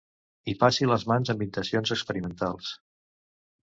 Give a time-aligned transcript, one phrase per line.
[0.47, 2.77] Hi passi les mans amb intencions experimentals.